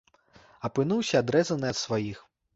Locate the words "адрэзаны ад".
1.25-1.81